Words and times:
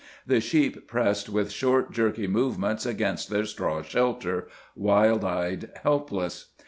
The 0.25 0.41
sheep 0.41 0.87
pressed 0.87 1.29
with 1.29 1.51
short, 1.51 1.91
jerky 1.91 2.25
movements 2.25 2.87
against 2.87 3.29
their 3.29 3.45
straw 3.45 3.83
shelter, 3.83 4.47
wild 4.75 5.23
eyed, 5.23 5.69
helpless. 5.83 6.53